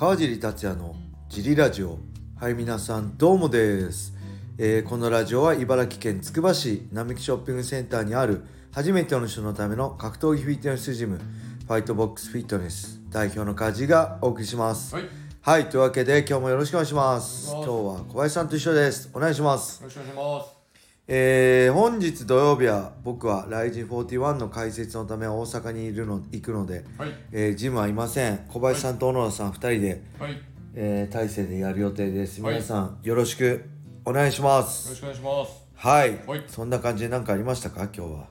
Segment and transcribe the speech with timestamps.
[0.00, 0.96] 川尻達也の
[1.28, 1.98] ジリラジオ。
[2.34, 4.14] はい皆さんどうもです、
[4.56, 8.42] えーこのラジオは茨城県つくば市並木ショッピングセンターにある
[8.72, 14.94] 初めての人のための格闘技フィットネスジムファイトボックスフィットネス代表の梶がお送りします。
[14.94, 15.10] はい、よ
[15.42, 17.50] はいというわけで今日もよろしくお願いします。
[17.52, 19.10] 今日は小林さんと一緒です。
[19.12, 19.82] お願いします。
[19.84, 20.59] ろしくお願いします。
[21.12, 28.46] えー本日土曜日は僕は RIZIN41 の解説のため大阪にいるの行くので、はい、えージムはいません。
[28.48, 30.38] 小林さんと小野田さん2人で、はい、よ
[30.76, 32.40] えー、体制でやる予定です。
[32.40, 32.54] はい。
[32.54, 33.64] 皆さん、よろしく
[34.04, 34.90] お願いします。
[34.90, 35.66] ろしくお願いします。
[35.74, 36.44] はい、はい。
[36.46, 37.88] そんな感じで何かありましたか？
[37.92, 38.28] 今日は。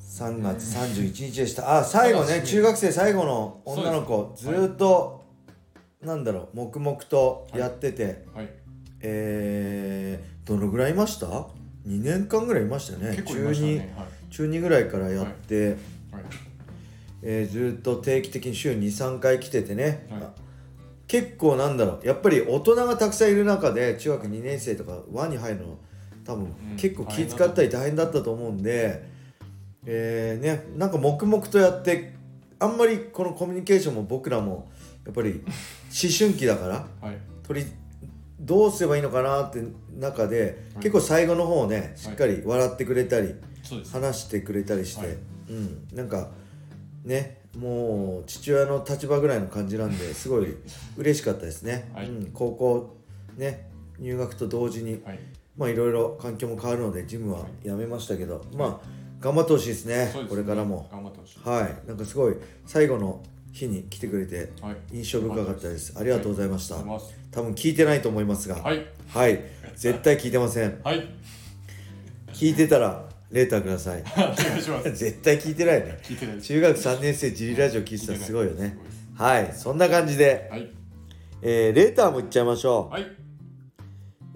[0.00, 1.78] 3月31日でした。
[1.78, 5.26] あ最後ね中学生最後の女の子ずっと、
[6.00, 8.48] なんだろう黙々とやってて、はい、
[9.02, 11.46] えー、どのぐらいいました ?2
[11.86, 13.16] 年間ぐらいいましたね。
[13.16, 13.94] 結構いましたね。
[14.30, 15.74] 中2ぐらいからやって、はい、はい、
[17.22, 20.20] えーずーっと定期的に週23回来ててね、はい。
[21.06, 22.06] 結構なんだろう。
[22.06, 25.78] やっぱり大人がたくさんいる中で中学2年生とか輪に入るの
[26.24, 26.76] 多分うん。
[26.76, 29.02] 結構気遣ったり大変だったと思うんで、
[29.86, 32.14] えーねなんか黙々とやって
[32.58, 34.70] あんまりこのコミュニケーションも僕らも
[35.04, 35.42] やっぱり思
[36.16, 37.66] 春期だから はい、取り
[38.40, 39.62] どうすればいいのかなって
[39.98, 40.40] 中で、
[40.74, 40.82] はい。
[40.82, 43.34] 結構最後の方ねしっかり笑ってくれたり。
[43.92, 45.16] 話してくれたりして、はい。
[45.50, 45.88] うん。
[45.92, 46.30] なんか
[47.04, 50.56] ねもう父親の立場ぐらいの感じなんで すごい
[50.96, 52.08] 嬉しかったですね、はい。
[52.08, 52.96] うん、高校
[53.36, 55.18] ね入学と同時にはい、
[55.56, 60.26] まあいろいろ環境も変わるのでジムはやめましたけど、まあ頑張ってほしいですねね。
[60.28, 60.88] これからも。
[60.90, 61.40] 頑張ってほしい。
[61.46, 61.88] はい。
[61.88, 63.22] なんかすごい最後の
[63.52, 65.94] 日に来てくれてはい、印象深かったです。
[65.98, 68.56] ありがとうございました、多分聞いてないと思いますが。
[68.56, 69.40] はい、はい。
[69.76, 70.80] 絶対聞いてません。
[70.84, 71.08] はい、
[72.32, 74.02] 聞いてたらレーターください。
[74.94, 75.98] 絶対聞いてないね。
[76.02, 76.36] 聞いてない。
[76.36, 76.48] です。
[76.48, 78.78] 中学3年生ジリラジオ聞いてたらすごいよね。
[79.14, 79.52] はい。
[79.54, 80.70] そんな感じで、はい、
[81.42, 83.06] えーレーターもいっちゃいましょう、はい、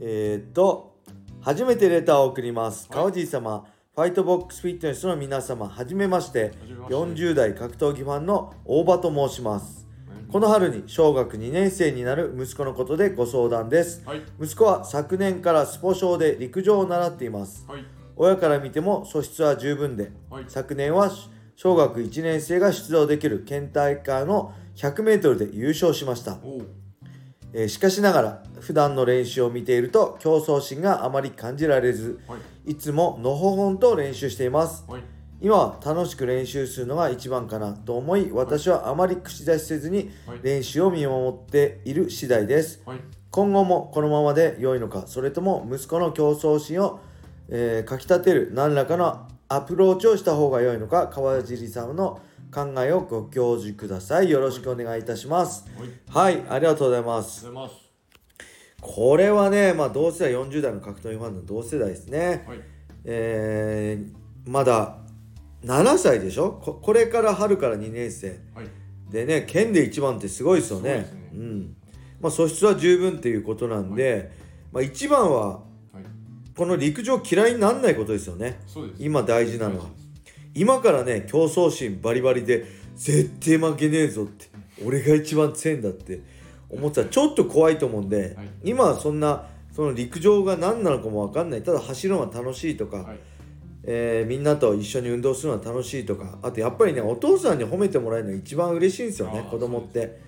[0.00, 0.94] えーっと
[1.40, 2.98] 初めてレーターを送ります、はい。
[2.98, 6.94] 川尻様ファイトボックスフィットネスの皆様はじめましてはじめまして。
[6.96, 9.86] 40代格闘技ファンの大場と申します。
[10.32, 14.02] この春に小学2年生になる息子のことでご相談です。
[14.04, 17.64] はい、息子は昨年からスポ少で陸上を習っています。
[17.68, 17.84] はい、
[18.16, 20.44] 親から見ても素質は十分で、はい。
[20.48, 21.12] 昨年は
[21.54, 26.40] 小学1年生が出場できる県大会の 100m で優勝しました、
[27.54, 34.84] えーしかしながら普段の練習を見ていると競争心があまり感じられずはい、いつものほほんと練習しています。
[34.88, 35.02] はい、
[35.40, 38.30] 今は楽しく練習するのが一番かなと思い。
[38.32, 40.40] 私はあまり口出しせずにはい。
[40.42, 42.82] 練習を見守っている次第です。
[42.84, 43.00] はい、
[43.30, 47.00] 今後もこのままで良いのかそれとも息子の競争心を、
[47.48, 52.20] えーかきたてる何らかのアプローチをした方が良いのか川尻さんの
[52.54, 54.30] 考えをご教授ください。
[54.30, 55.64] よろしくお願いいたします。
[56.08, 57.46] はい、はいありがとうございます。
[58.80, 62.44] これはねまあ同世代40代の格闘技ファンの同世代ですね。
[62.46, 62.60] はい、
[63.04, 64.98] えーまだ
[65.64, 66.60] 7歳でしょ？
[66.62, 68.38] ここれから春から2年生。
[68.54, 68.66] はい、
[69.10, 70.98] でね県で一番ってすごいですよね。
[70.98, 71.30] ね。
[71.32, 71.76] うん。
[72.20, 74.30] まあ素質は十分っていうことなんで、
[74.70, 76.04] まあ一番ははい、
[76.54, 78.60] この陸上嫌いにならないことですよね。
[78.98, 79.86] 今大事なのは
[80.54, 82.64] 今からね競争心バリバリで
[82.96, 84.46] 絶対負けねえぞって
[84.84, 86.20] 俺が一番強いんだって
[86.70, 87.02] 思ってた。
[87.02, 88.48] らちょっと怖いと思うんで、はい。
[88.64, 91.62] 今はそんなその陸上が何なのかも分かんない。
[91.62, 93.18] ただ走るのが楽しいとか、はい、
[93.84, 100.20] えーみんなと一緒に運動するのが楽しいとかあとやっぱりねお父さんに褒めてもらえるのが一番嬉しいんですよね子供って。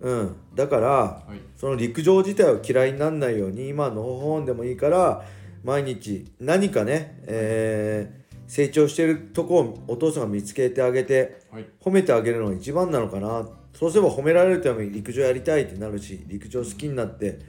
[0.00, 0.36] そうでうん。
[0.54, 5.24] だからはい、その陸上自体を嫌いにならないように今のほほんでもいいから
[5.62, 13.48] 毎日何かね、えー成長してるとこをお父さんが見つけてあげてはい、褒めてあげるのが一番なのかな。
[13.74, 17.40] そうすれば褒められるために陸上やりたいってなるし陸上好きになって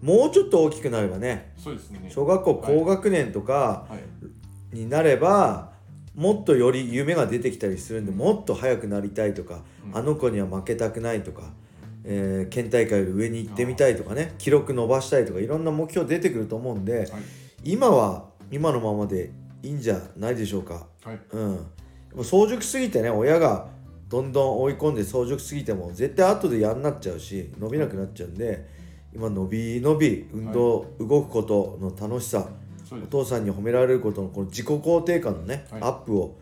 [0.00, 2.10] もうちょっと大きくなればねそうですね。
[2.10, 3.96] 小学校高学年とかは
[4.72, 5.72] い、になれば
[6.14, 9.98] もっとより夢が出てきたりするんでもっと速くなりたいとか、うん。
[9.98, 11.52] あの子には負けたくないとか、
[12.04, 17.10] えー県大会より上に行ってみたいとかね記録伸ばしたいとかいろんな目標出てくると思うんではい、
[17.64, 19.32] 今は今のままで
[19.64, 20.86] いいんじゃないでしょうか。
[21.02, 21.38] はい、う
[22.20, 23.68] ん、早熟すぎてね親が
[24.08, 28.68] どんどん追い込んで早熟すぎても絶対後でやんなっちゃうし伸びなくなっちゃうんで
[29.14, 32.48] 今伸び伸び運動、動くことの楽しさ。
[32.92, 35.82] お父さんに褒められることのこの自己肯定感のね、はい。
[35.82, 36.38] アップを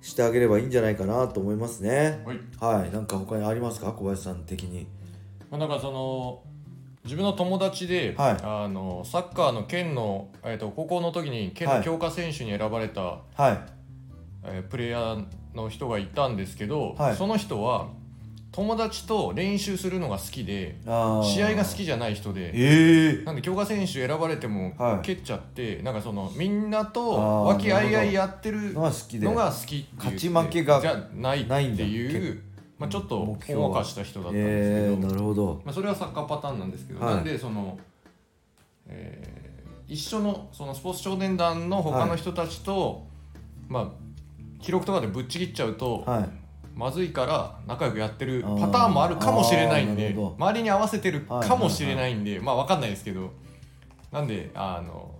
[0.00, 2.24] してあげればいいんじゃないかなと思いますね。
[2.60, 2.80] はい。
[2.80, 2.90] はい。
[2.90, 3.92] なんか他にありますか？
[3.92, 4.88] 小林さん的に。
[5.48, 6.42] まあ、なんかその
[7.04, 8.36] 自分の友達で、はい。
[8.42, 13.58] あのサッカーの県の、えー、と高校の時に県の強化選手に選ばれた、はい。
[14.44, 17.16] えープレイヤーの人がいたんですけど、はい。
[17.16, 17.88] その人は
[18.52, 20.76] 友達と練習するのが好きで
[21.24, 25.06] 試合が好きじゃない人でええなんで強化選手選ばれてもはい。
[25.06, 32.42] 蹴っちゃって、なんかそのみんなと和気あいあいやってるのが好きっていう勝ち負けがじゃないっていう
[32.82, 35.62] まあ、ちょっとほんわかした人だったんですけど、ええなるほど。
[35.64, 37.14] まあ、それはサッカーパターンなんですけど、はい。
[37.14, 37.78] なんでその、
[38.88, 39.42] えー
[39.88, 43.06] 一緒のそのスポーツ少年団の他の人たちと、
[43.68, 43.88] まあ
[44.62, 46.28] 記録とかでぶっちぎっちゃうと、はい。
[46.74, 50.46] まずいから仲良くやってるパターンもあるかもしれないんであーなるほど。
[50.46, 53.32] 周りに合わせてるかもしれないんで、まあ分かんないですけど。
[54.10, 55.14] なんであの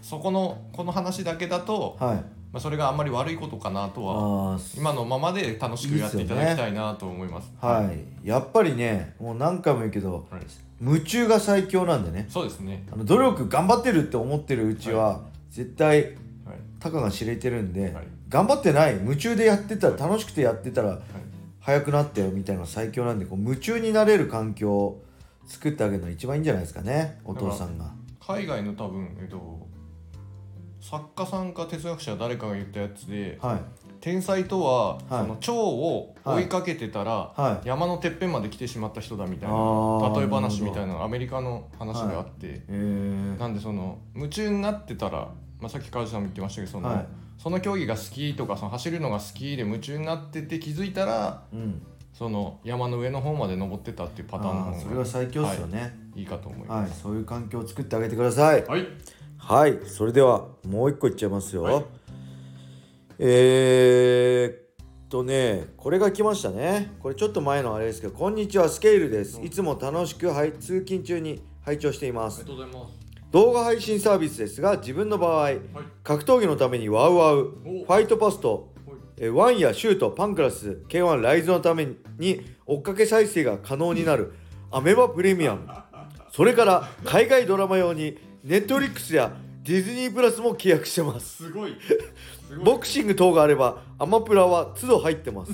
[0.00, 7.50] そこのこの話だけだと、はいまあ、それがあんまり悪いことかなとは今のままで楽しくやっていただきたいなと思います。
[7.60, 7.90] は
[8.22, 8.28] い。
[8.28, 10.42] やっぱりねもう何回も言うけどはい。
[10.82, 12.26] 夢中が最強なんでね。
[12.28, 12.86] そうですね。
[12.92, 16.12] あの努力頑張ってるって思ってるうちは、絶対はい。
[16.78, 18.06] たかが知れてるんで、はい。
[18.28, 18.94] 頑張ってない。
[18.94, 21.00] 夢中でやってたら楽しくてやってたらはい。
[21.60, 25.04] 速くなったよみたいな最強なんでこう夢中になれる環境を
[25.46, 27.20] 作ってあげるのが一番いいんじゃないですかね。
[27.24, 27.92] お父さんが。
[28.20, 29.66] 海外の多分、えっと、
[30.82, 33.60] 作家さんか哲学者誰かが言ったやつではい。
[34.00, 35.02] 天才とは、はい。
[35.10, 37.68] その蝶を追いかけてたら、はい。
[37.68, 45.28] 山のてっぺんまで来てしまった人だみたいあなー例え話みたいなアメリカの話があって、えー、なんでその夢中になってたら、
[45.60, 47.06] まあ、さっき川地さんも言ってましたけどその,、はい。
[47.38, 51.80] その競技が好きとかその走るのが好きで夢中になってて気づいたらうん。
[52.12, 55.96] その山の上の方まで登ってたっていうパターンのあーそれ方がが最強っすよね。
[56.14, 56.22] い。
[56.22, 57.02] いかと思いはい、ます。
[57.02, 58.64] そういう環境を作ってあげてください。
[58.66, 58.86] はい、
[59.44, 61.84] はいそれではもう一個いっちゃいますよ、はい。
[63.18, 66.94] えー、っとねこれが来ましたね。
[67.00, 69.42] これちょっと前のあれですけどこんにちはスケールです。
[69.42, 72.42] いつも楽しく、はい、通勤中に拝聴しています。
[72.42, 73.00] ありがとうございます。
[73.32, 75.50] 動画配信サービスですが自分の場合
[76.04, 77.84] 格闘技のためにワウワウお。
[77.84, 78.96] ファイトパスとはい。
[79.16, 84.34] えワンやシュートパンクラス K1 ライズのために追っかけ再生が可能になる
[84.70, 85.68] アベマプレミアム。
[86.30, 91.44] それから海外ドラマ用にネットフリックスやディズニープラスも契約してます。
[91.44, 91.76] すごい。
[92.64, 95.52] ボクシング等があればアマプラは都度入ってます。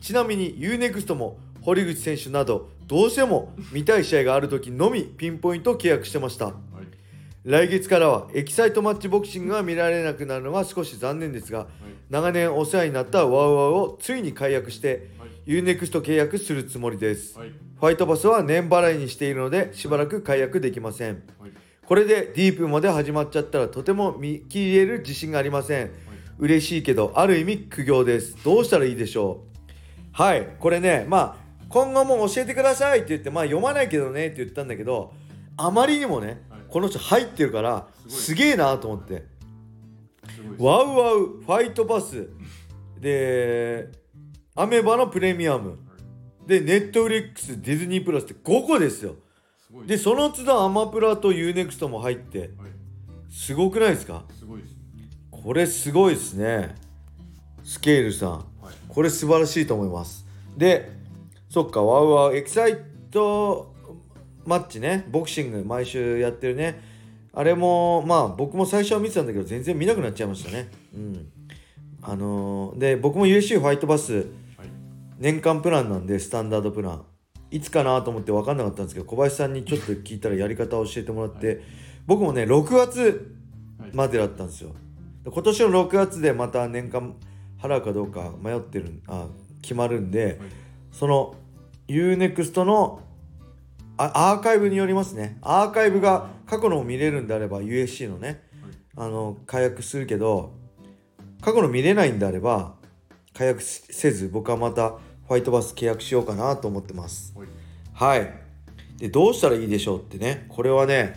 [0.00, 6.46] ちなみに U-NEXT も堀口選手などどうしても見たい試合がある時のみピンポイント契約してました。
[6.46, 6.54] はい。
[7.44, 11.66] 来月からはエキサイトマッチボクシングが見られなくなるのが少し残念ですが
[12.08, 15.50] 長年お世話になったワウワウをついに解約してはい。
[15.50, 17.36] UNEXT 契約するつもりです。
[17.36, 17.48] はい。
[17.48, 21.24] ファイトパスは年払いにしているのでしばらく解約できません。
[21.40, 21.61] はい
[21.92, 25.90] これでディープまで始まっちゃったらとても見切れる自信がありません。
[26.38, 28.42] 嬉しいけどある意味苦行です。
[28.42, 29.58] どうしたらいいでしょう？
[30.12, 35.12] はいこれねまあ今後も教えてくださいって言ってまあ読まないけどねって言ったんだけど
[35.58, 36.60] あまりにもね、はい。
[36.66, 39.26] この人入ってるからすげえなと思って。
[40.56, 42.26] ワウワウファイトパス。
[42.98, 43.90] で
[44.54, 45.78] アメバのプレミアム。
[46.46, 49.16] でネットフリックスディズニープラスって5個ですよ
[49.72, 52.50] すごいでその都度アマプラと UNEXT も入ってはい。
[53.30, 54.24] すごくないですか？
[54.38, 54.74] すごいです。
[55.30, 56.74] これすごいですね。
[57.64, 58.30] スケールさん。
[58.30, 58.42] はい。
[58.88, 60.26] これ素晴らしいと思います。
[60.56, 60.90] で
[61.48, 62.78] そっかワウワウエキサイ
[63.10, 63.72] ト
[64.44, 65.06] マッチね。
[65.10, 66.80] ボクシング毎週やってるね。
[67.32, 70.68] あれもまあ僕も最初は見てたんだけど全然見なくなっちゃいましたね。
[70.94, 71.28] うん。
[72.02, 74.24] あのーで僕も USC ファイトパスはい。
[75.18, 77.02] 年間プランなんでスタンダードプラン
[77.52, 81.54] いつかなと思って分かんなかったんですけど小林さんにちょっと聞いたらやり方を教えてもらって、は
[82.06, 83.36] 僕もね6月
[83.78, 83.90] はい。
[83.92, 84.70] までだったんですよ。
[85.24, 87.14] で今年の6月でまた年間
[87.60, 89.26] 払うかどうか迷ってるあ
[89.60, 90.36] 決まるんで、はい。
[90.90, 91.34] その
[91.88, 93.00] UNEXT の
[93.96, 95.38] あアーカイブによりますね。
[95.42, 98.42] アーカイブが過去のを見れるんであれば USC のね
[98.96, 100.54] あの解約するけど
[101.40, 102.74] 過去の見れないんであれば
[103.34, 104.98] 解約せず僕はまた
[105.28, 107.34] ファイトバス契約しようかなと思ってます。
[107.94, 108.20] はい。
[108.20, 108.34] はい。
[108.98, 110.46] でどうしたらいいでしょうってね。
[110.48, 111.14] これはね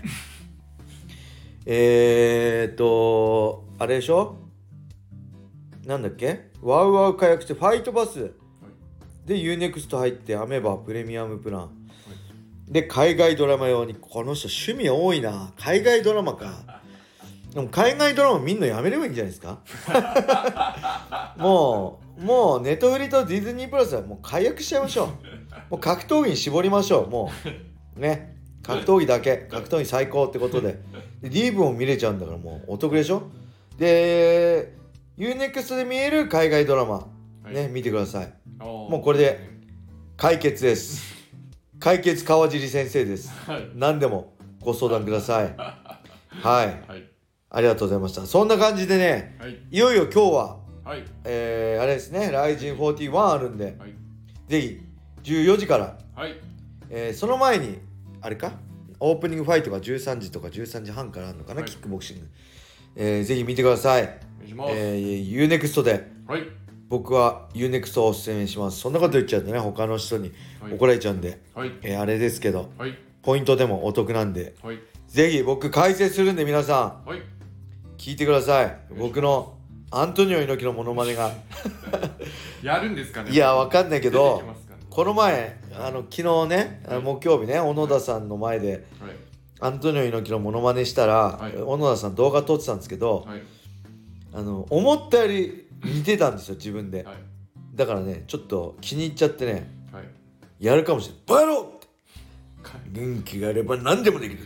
[1.65, 4.37] えーっとあれでしょ？
[5.85, 6.51] なんだっけ？
[6.61, 8.31] ワウワウ解約してファイトバス
[9.25, 11.69] で UNEXT 入ってアメバプレミアムプラン。
[12.67, 15.51] で海外ドラマ用にこの人趣味多いな。
[15.59, 16.81] 海外ドラマか。
[17.53, 19.59] でも海外ドラマ見んのやめればいいんじゃないですか？
[21.37, 25.07] もうもうネトフリとディズニープラスはもう解約しちゃいましょう。
[25.71, 27.09] もう格闘技に絞りましょう。
[27.09, 27.31] も
[27.95, 27.99] う。
[27.99, 28.35] ね。
[28.63, 29.37] 格闘技だけ。
[29.49, 30.79] 格闘技最高ってことで。
[31.21, 33.23] でディーブも見れちゃうんだからもうお得でしょ？
[33.77, 34.73] で
[35.17, 37.07] UNEXT で見える海外ドラマ。
[37.51, 38.33] ね、見てください。
[38.59, 39.55] ももうこれで。
[40.17, 41.13] 解決です。
[41.79, 43.29] 解決川尻先生です。
[43.45, 43.69] はい。
[43.75, 44.33] 何でも。
[44.61, 45.53] ご相談ください。
[45.59, 46.89] はい。
[46.89, 47.03] はい。
[47.49, 48.25] ありがとうございました。
[48.25, 49.35] そんな感じでね。
[49.39, 49.57] はい。
[49.71, 51.03] いよいよ今日ははい。
[51.25, 52.29] えー、あれですね。
[52.31, 53.75] RIZIN41 あるんで。
[53.79, 53.93] はい。
[54.47, 54.81] ぜひ
[55.23, 56.35] 14時から、はい。
[56.89, 57.79] えーその前に
[58.21, 58.53] あれか？
[58.99, 61.69] オープニングファイトが13時とか13時半からあるのかな、はい。
[61.69, 62.27] キックボクシング、
[62.95, 64.03] えーぜひ見てください、
[64.57, 66.07] おえー、UNEXT で。
[66.27, 66.43] はい。
[66.87, 68.79] 僕は UNEXT をおすすめします。
[68.79, 69.57] そんなこと言っちゃうとね。
[69.59, 70.73] 他の人にはい。
[70.75, 71.71] 怒られちゃうんで、はい。
[71.81, 72.69] えーあれですけど。
[72.77, 72.95] はい。
[73.23, 74.53] ポイントでもお得なんで。
[74.61, 74.79] はい。
[75.07, 77.09] ぜひ僕解説するんで皆さん。
[77.09, 77.21] はい。
[77.97, 78.77] 聞いてください。
[78.97, 79.54] 僕の
[79.91, 81.31] アントニオ猪木のモノマネが。
[82.61, 83.31] やるんですかね。
[83.31, 84.55] いやわかんないけどね。
[84.89, 88.81] この前あの昨日ねあの木曜日ね小野田さんの前ではい。
[89.61, 91.55] アントニオ猪木のモノマネしたら、はい。
[91.55, 93.41] 小野田さん動画撮ってたんですけど、はい。
[94.33, 97.15] あの思ったより似てたんですよ自分で、はい。
[97.73, 100.05] だからねちょっと気に入っちゃってねはい。
[100.59, 101.87] やるかもしれない「バカ野郎!」って。
[102.63, 104.41] か元気があれば何でもできる。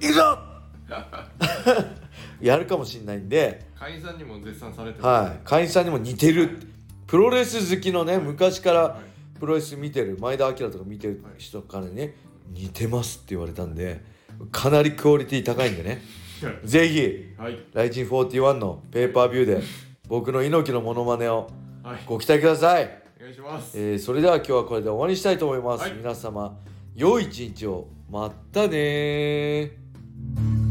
[0.00, 0.38] いくぞ
[2.42, 6.58] やるかもしれないんで、会員さんにも絶賛されてますはい、会員さんにも似てる。
[7.06, 9.38] プロレス好きのね昔からはい。
[9.38, 12.14] プロレス見てる前田明とか見てる人からね
[12.48, 14.00] 似てますって言われたんで
[14.52, 16.02] かなりクオリティ高いんでね。
[16.64, 17.58] ぜひはい。
[17.72, 19.62] ライジン41のペーパービューで
[20.08, 21.50] 僕の猪木のモノマネを
[21.82, 21.98] はい。
[22.06, 23.78] ご期待ください、お願いします。
[23.78, 25.92] えーそれでは今日はこれで終わりにしたいと思います、はい。
[25.94, 26.56] 皆様
[26.94, 27.88] 良い一日を。
[28.12, 30.61] まったねー